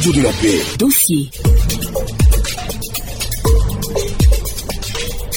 [0.00, 0.62] Radio de la paix.
[0.78, 1.30] Dossier.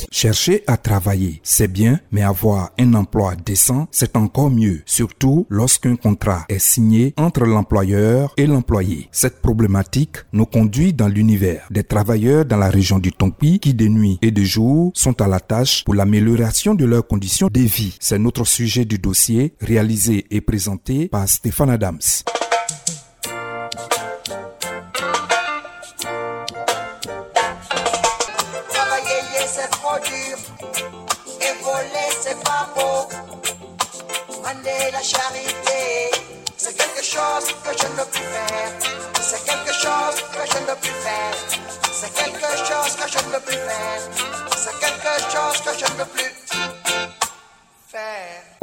[0.09, 5.97] Chercher à travailler, c'est bien, mais avoir un emploi décent, c'est encore mieux, surtout lorsqu'un
[5.97, 9.09] contrat est signé entre l'employeur et l'employé.
[9.11, 13.89] Cette problématique nous conduit dans l'univers des travailleurs dans la région du Tongpi qui de
[13.89, 17.97] nuit et de jour sont à la tâche pour l'amélioration de leurs conditions de vie.
[17.99, 21.99] C'est notre sujet du dossier réalisé et présenté par Stéphane Adams.
[32.33, 33.07] C'est pas beau.
[34.29, 36.11] Demander la charité,
[36.57, 38.71] c'est quelque chose que je ne peux faire.
[39.21, 41.35] C'est quelque chose que je ne peux faire.
[41.91, 44.01] C'est quelque chose que je ne peux faire.
[44.55, 46.32] C'est quelque chose que je ne peux.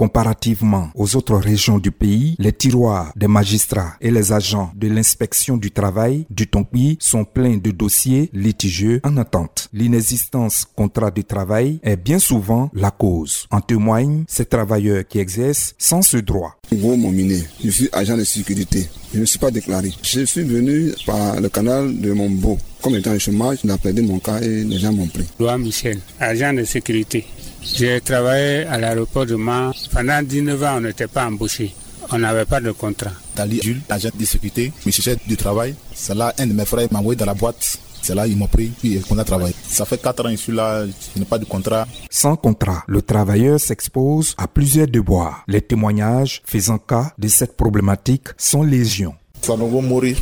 [0.00, 5.58] Comparativement aux autres régions du pays, les tiroirs des magistrats et les agents de l'inspection
[5.58, 9.68] du travail du Tongpi sont pleins de dossiers litigieux en attente.
[9.74, 13.46] L'inexistence contrat de travail est bien souvent la cause.
[13.50, 16.56] En témoignent ces travailleurs qui exercent sans ce droit.
[16.72, 18.88] Je suis agent de sécurité.
[19.12, 19.92] Je ne suis pas déclaré.
[20.02, 22.56] Je suis venu par le canal de Mombo.
[22.82, 25.26] Comme étant au chômage, j'ai appelé mon cas et les gens m'ont pris.
[25.38, 27.26] Loa Michel, agent de sécurité.
[27.62, 29.72] J'ai travaillé à l'aéroport de Mans.
[29.92, 31.74] Pendant 19 ans, on n'était pas embauché.
[32.10, 33.12] On n'avait pas de contrat.
[33.36, 35.74] Dali Jules, agent de sécurité, me cherchait du travail.
[35.94, 37.78] C'est là, un de mes frères m'a envoyé dans la boîte.
[38.02, 39.54] C'est là, ils m'ont pris, puis on a travaillé.
[39.62, 41.86] Ça fait 4 ans que je suis là, je n'ai pas de contrat.
[42.08, 45.44] Sans contrat, le travailleur s'expose à plusieurs devoirs.
[45.46, 49.14] Les témoignages faisant cas de cette problématique sont légion.
[49.42, 50.16] Sanogo Mori,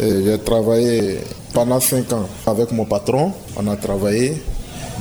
[0.00, 1.18] euh, j'ai travaillé
[1.52, 3.32] pendant 5 ans avec mon patron.
[3.56, 4.34] On a travaillé,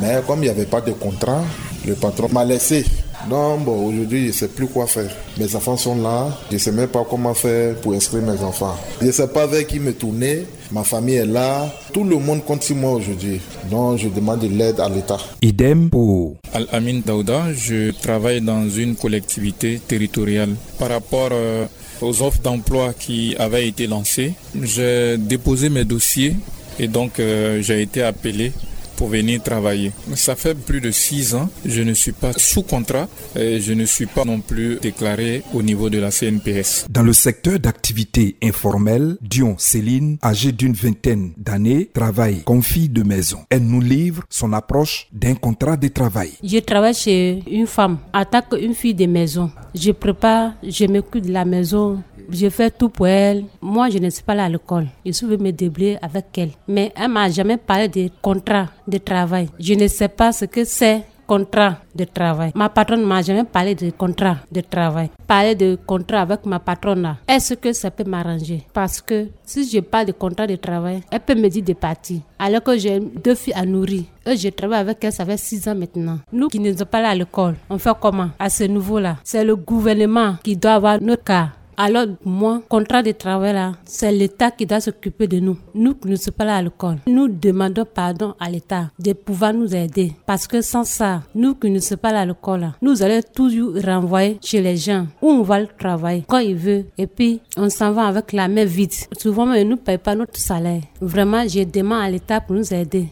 [0.01, 1.43] mais comme il n'y avait pas de contrat,
[1.85, 2.85] le patron m'a laissé.
[3.29, 5.09] Donc bon, aujourd'hui, je ne sais plus quoi faire.
[5.37, 8.75] Mes enfants sont là, je ne sais même pas comment faire pour inscrire mes enfants.
[9.01, 12.43] Je ne sais pas vers qui me tourner, ma famille est là, tout le monde
[12.45, 13.41] compte sur moi aujourd'hui.
[13.69, 15.17] Donc je demande de l'aide à l'État.
[15.41, 20.55] Idem pour Al-Amin Daouda, je travaille dans une collectivité territoriale.
[20.77, 21.65] Par rapport euh,
[22.01, 26.35] aux offres d'emploi qui avaient été lancées, j'ai déposé mes dossiers
[26.79, 28.51] et donc euh, j'ai été appelé
[28.99, 29.93] pour venir travailler.
[30.15, 33.85] Ça fait plus de six ans, je ne suis pas sous contrat et je ne
[33.85, 36.85] suis pas non plus déclaré au niveau de la CNPS.
[36.89, 43.03] Dans le secteur d'activité informelle, Dion Céline, âgée d'une vingtaine d'années, travaille comme fille de
[43.03, 43.39] maison.
[43.49, 46.31] Elle nous livre son approche d'un contrat de travail.
[46.43, 49.49] Je travaille chez une femme en tant qu'une fille de maison.
[49.73, 53.45] Je prépare, je m'occupe de la maison, je fais tout pour elle.
[53.61, 54.87] Moi, je ne suis pas là à l'école.
[55.05, 56.51] Je venue me débrouiller avec elle.
[56.67, 59.49] Mais elle m'a jamais parlé de contrat de travail.
[59.59, 62.51] Je ne sais pas ce que c'est contrat de travail.
[62.55, 65.11] Ma patronne m'a jamais parlé de contrat de travail.
[65.27, 68.63] Parler de contrat avec ma patronne là, est-ce que ça peut m'arranger?
[68.73, 72.21] Parce que si je parle de contrat de travail, elle peut me dire de partir.
[72.39, 74.05] Alors que j'ai deux filles à nourrir.
[74.25, 76.17] Et je travaille avec elle, ça fait six ans maintenant.
[76.33, 79.43] Nous qui ne sommes pas là à l'école, on fait comment À ce niveau-là, c'est
[79.43, 81.49] le gouvernement qui doit avoir notre cas.
[81.81, 85.57] Alors, moi, contrat de travail là, c'est l'État qui doit s'occuper de nous.
[85.73, 86.97] Nous qui ne sommes pas là à l'école.
[87.07, 90.11] Nous demandons pardon à l'État de pouvoir nous aider.
[90.25, 93.75] Parce que sans ça, nous qui ne sommes pas là à l'école, nous allons toujours
[93.81, 96.83] renvoyer chez les gens où on va le travailler quand il veut.
[96.97, 98.91] Et puis, on s'en va avec la main vide.
[99.17, 100.81] Souvent, ils ne nous payent pas notre salaire.
[100.99, 103.07] Vraiment, je demande à l'État pour nous aider.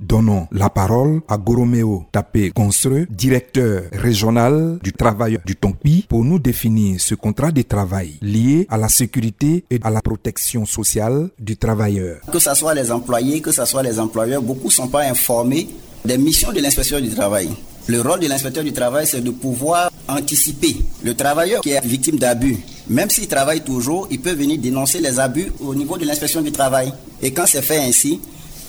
[0.00, 6.38] Donnons la parole à Goromeo Tapé Gonstreux, directeur régional du travail du Tongpi, pour nous
[6.38, 11.56] définir ce contrat de travail lié à la sécurité et à la protection sociale du
[11.56, 12.20] travailleur.
[12.30, 15.68] Que ce soit les employés, que ce soit les employeurs, beaucoup ne sont pas informés
[16.04, 17.48] des missions de l'inspecteur du travail.
[17.86, 22.18] Le rôle de l'inspecteur du travail, c'est de pouvoir anticiper le travailleur qui est victime
[22.18, 22.58] d'abus.
[22.88, 26.52] Même s'il travaille toujours, il peut venir dénoncer les abus au niveau de l'inspection du
[26.52, 26.92] travail.
[27.22, 28.20] Et quand c'est fait ainsi,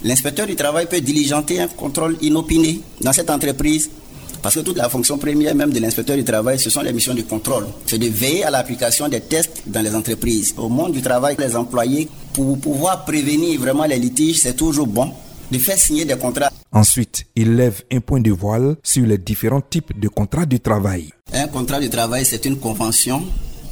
[0.03, 3.89] l'inspecteur du travail peut diligenter un contrôle inopiné dans cette entreprise.
[4.41, 7.13] Parce que toute la fonction première même de l'inspecteur du travail, ce sont les missions
[7.13, 7.65] de contrôle.
[7.85, 10.53] C'est de veiller à l'application des tests dans les entreprises.
[10.57, 15.11] Au monde du travail, les employés, pour pouvoir prévenir vraiment les litiges, c'est toujours bon
[15.49, 16.49] de faire signer des contrats.
[16.73, 21.09] Ensuite, il lève un point de voile sur les différents types de contrats de travail.
[21.31, 23.23] Un contrat de travail, c'est une convention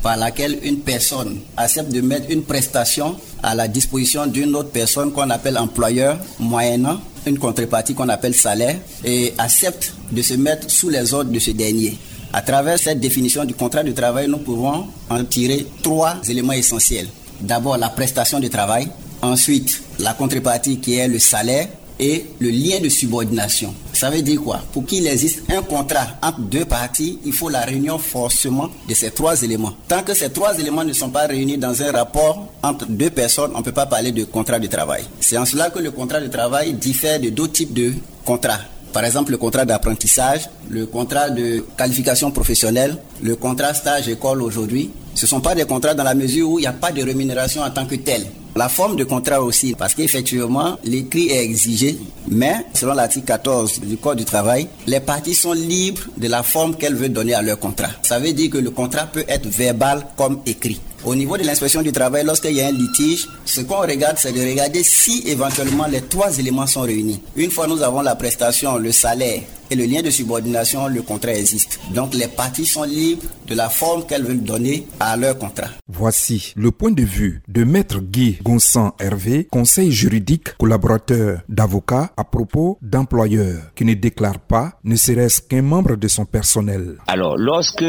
[0.01, 5.11] par laquelle une personne accepte de mettre une prestation à la disposition d'une autre personne
[5.11, 10.89] qu'on appelle employeur, moyennant une contrepartie qu'on appelle salaire, et accepte de se mettre sous
[10.89, 11.97] les ordres de ce dernier.
[12.33, 17.07] À travers cette définition du contrat de travail, nous pouvons en tirer trois éléments essentiels.
[17.41, 18.87] d'abord la prestation de travail,
[19.21, 21.67] ensuite la contrepartie qui est le salaire
[21.99, 23.73] et le lien de subordination.
[24.01, 24.59] Ça veut dire quoi?
[24.73, 29.11] Pour qu'il existe un contrat entre deux parties, il faut la réunion forcément de ces
[29.11, 29.73] trois éléments.
[29.87, 33.51] Tant que ces trois éléments ne sont pas réunis dans un rapport entre deux personnes,
[33.53, 35.03] on ne peut pas parler de contrat de travail.
[35.19, 37.93] C'est en cela que le contrat de travail diffère de d'autres types de
[38.25, 38.61] contrats.
[38.91, 44.89] Par exemple, le contrat d'apprentissage, le contrat de qualification professionnelle, le contrat stage-école aujourd'hui.
[45.13, 47.03] Ce ne sont pas des contrats dans la mesure où il n'y a pas de
[47.03, 48.25] rémunération en tant que tel.
[48.55, 53.95] La forme de contrat aussi, parce qu'effectivement, l'écrit est exigé, mais selon l'article 14 du
[53.95, 57.57] Code du travail, les parties sont libres de la forme qu'elles veulent donner à leur
[57.59, 57.89] contrat.
[58.01, 60.81] Ça veut dire que le contrat peut être verbal comme écrit.
[61.03, 64.33] Au niveau de l'inspection du travail, lorsqu'il y a un litige, ce qu'on regarde, c'est
[64.33, 67.21] de regarder si éventuellement les trois éléments sont réunis.
[67.37, 71.33] Une fois nous avons la prestation, le salaire et le lien de subordination, le contrat
[71.33, 71.79] existe.
[71.93, 75.69] Donc les parties sont libres de la forme qu'elles veulent donner à leur contrat.
[76.01, 82.23] Voici le point de vue de Maître Guy Gonsan Hervé, conseil juridique, collaborateur d'avocat à
[82.23, 86.95] propos d'employeurs qui ne déclarent pas, ne serait-ce qu'un membre de son personnel.
[87.05, 87.85] Alors, lorsque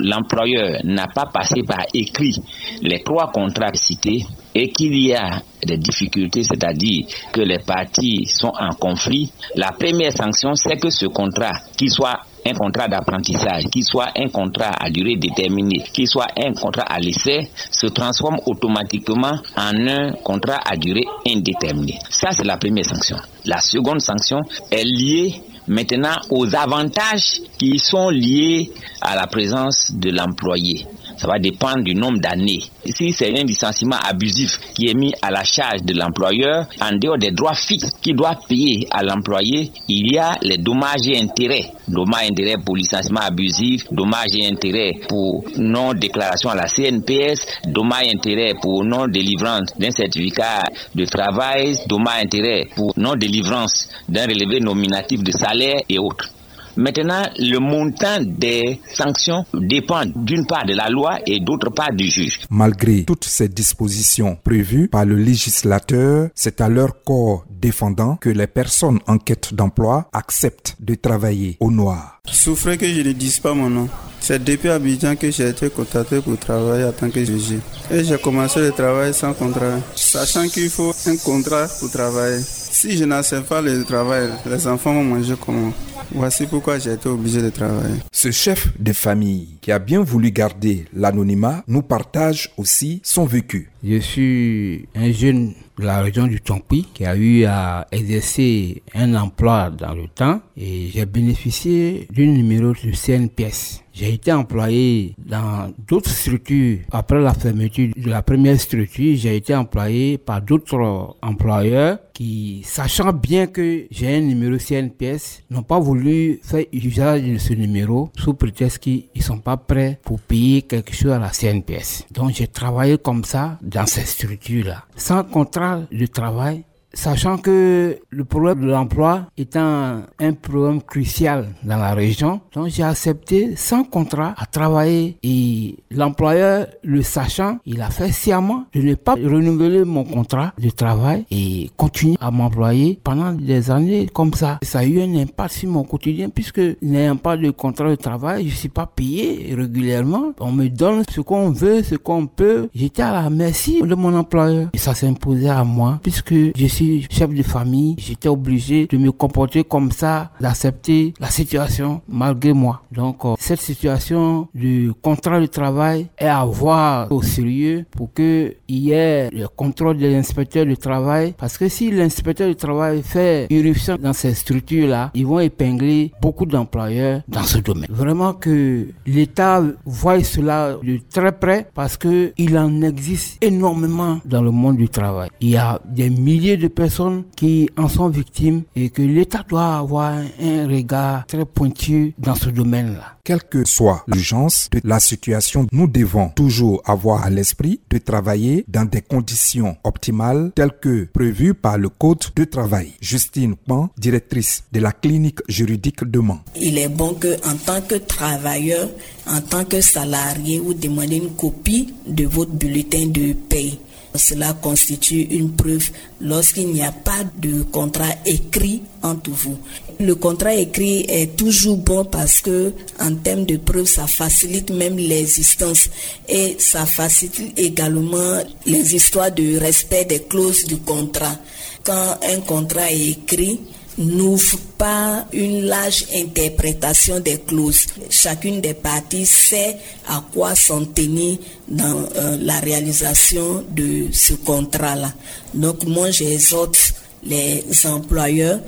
[0.00, 2.36] l'employeur n'a pas passé par écrit
[2.82, 8.52] les trois contrats cités et qu'il y a des difficultés, c'est-à-dire que les parties sont
[8.60, 13.84] en conflit, la première sanction, c'est que ce contrat, qu'il soit un contrat d'apprentissage, qu'il
[13.84, 19.38] soit un contrat à durée déterminée, qu'il soit un contrat à l'essai, se transforme automatiquement
[19.56, 21.98] en un contrat à durée indéterminée.
[22.10, 23.16] Ça, c'est la première sanction.
[23.44, 24.40] La seconde sanction
[24.70, 28.70] est liée maintenant aux avantages qui sont liés
[29.00, 30.86] à la présence de l'employé.
[31.18, 32.62] Ça va dépendre du nombre d'années.
[32.86, 37.18] Si c'est un licenciement abusif qui est mis à la charge de l'employeur, en dehors
[37.18, 41.72] des droits fixes qu'il doit payer à l'employé, il y a les dommages et intérêts.
[41.88, 48.06] Dommages et intérêts pour licenciement abusif, dommages et intérêts pour non-déclaration à la CNPS, dommages
[48.06, 50.62] et intérêts pour non-délivrance d'un certificat
[50.94, 56.30] de travail, dommages et intérêts pour non-délivrance d'un relevé nominatif de salaire et autres.
[56.78, 62.06] Maintenant, le montant des sanctions dépend d'une part de la loi et d'autre part du
[62.06, 62.38] juge.
[62.50, 68.46] Malgré toutes ces dispositions prévues par le législateur, c'est à leur corps défendant que les
[68.46, 72.20] personnes en quête d'emploi acceptent de travailler au noir.
[72.30, 73.88] Souffrez que je ne dise pas mon nom.
[74.20, 77.58] C'est depuis Abidjan que j'ai été contacté pour travailler en tant que juge.
[77.90, 82.40] Et j'ai commencé le travail sans contrat, sachant qu'il faut un contrat pour travailler.
[82.80, 85.72] Si je n'accepte pas le travail, les enfants vont manger comment?
[86.12, 87.96] Voici pourquoi j'ai été obligé de travailler.
[88.12, 93.72] Ce chef de famille qui a bien voulu garder l'anonymat nous partage aussi son vécu.
[93.82, 99.12] Je suis un jeune de la région du Tongpi qui a eu à exercer un
[99.16, 103.82] emploi dans le temps et j'ai bénéficié d'un numéro de CNPS.
[103.98, 106.78] J'ai été employé dans d'autres structures.
[106.92, 113.12] Après la fermeture de la première structure, j'ai été employé par d'autres employeurs qui, sachant
[113.12, 118.34] bien que j'ai un numéro CNPS, n'ont pas voulu faire usage de ce numéro sous
[118.34, 122.06] prétexte qu'ils ne sont pas prêts pour payer quelque chose à la CNPS.
[122.12, 124.84] Donc j'ai travaillé comme ça dans ces structures-là.
[124.94, 126.62] Sans contrat de travail,
[126.94, 132.82] Sachant que le problème de l'emploi étant un problème crucial dans la région, donc j'ai
[132.82, 138.94] accepté sans contrat à travailler et l'employeur, le sachant, il a fait sciemment de ne
[138.94, 144.58] pas renouveler mon contrat de travail et continuer à m'employer pendant des années comme ça.
[144.62, 148.48] Ça a eu un impact sur mon quotidien puisque n'ayant pas de contrat de travail,
[148.48, 150.32] je suis pas payé régulièrement.
[150.40, 152.70] On me donne ce qu'on veut, ce qu'on peut.
[152.74, 156.77] J'étais à la merci de mon employeur et ça s'imposait à moi puisque je suis
[157.10, 162.82] chef de famille, j'étais obligé de me comporter comme ça, d'accepter la situation malgré moi.
[162.92, 168.54] Donc euh, cette situation du contrat de travail est à voir au sérieux pour que
[168.68, 173.02] il y ait le contrôle de l'inspecteur du travail parce que si l'inspecteur du travail
[173.02, 177.88] fait irruption dans ces structures-là, ils vont épingler beaucoup d'employeurs dans ce domaine.
[177.90, 184.42] Vraiment que l'État voit cela de très près parce que il en existe énormément dans
[184.42, 185.28] le monde du travail.
[185.40, 189.76] Il y a des milliers de personnes qui en sont victimes et que l'État doit
[189.76, 193.16] avoir un regard très pointu dans ce domaine-là.
[193.24, 198.64] Quelle que soit l'urgence de la situation, nous devons toujours avoir à l'esprit de travailler
[198.68, 202.94] dans des conditions optimales telles que prévues par le Code de travail.
[203.00, 206.40] Justine Pan, directrice de la clinique juridique de Mans.
[206.56, 208.88] Il est bon que, en tant que travailleur,
[209.26, 213.78] en tant que salarié, vous demandez une copie de votre bulletin de paye.
[214.14, 219.58] Cela constitue une preuve lorsqu'il n'y a pas de contrat écrit entre vous.
[220.00, 224.96] Le contrat écrit est toujours bon parce que en termes de preuve, ça facilite même
[224.96, 225.90] l'existence
[226.28, 231.36] et ça facilite également les histoires de respect des clauses du contrat.
[231.84, 233.60] Quand un contrat est écrit,
[233.98, 237.86] n'ouvre pas une large interprétation des clauses.
[238.08, 239.76] Chacune des parties sait
[240.08, 245.12] à quoi s'en tenir dans euh, la réalisation de ce contrat-là.
[245.52, 248.60] Donc moi, j'exhorte les employeurs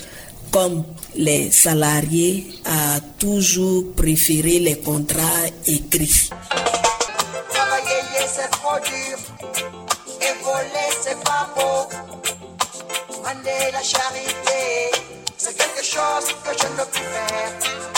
[0.50, 0.84] comme
[1.14, 6.30] les salariés à toujours préférer les contrats écrits.
[13.72, 14.99] La charité,
[15.50, 17.50] c'est quelque chose que je ne peux faire.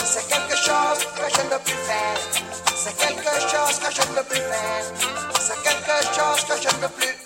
[0.03, 2.17] C'est quelque chose que je ne peux faire.
[2.75, 4.83] C'est quelque chose que je ne peux faire.
[5.39, 7.23] C'est quelque chose que je ne peux plus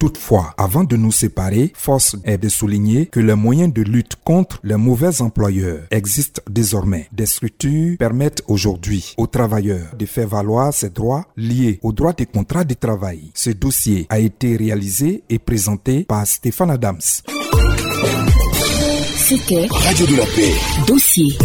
[0.00, 4.58] Toutefois, avant de nous séparer, force est de souligner que les moyens de lutte contre
[4.64, 7.08] les mauvais employeurs existent désormais.
[7.12, 12.26] Des structures permettent aujourd'hui aux travailleurs de faire valoir ses droits liés aux droits des
[12.26, 13.30] contrats de travail.
[13.34, 17.00] Ce dossier a été réalisé et présenté par Stéphane Adams.
[19.28, 20.54] C'était Radio de la Paix.
[20.86, 21.36] Dossier.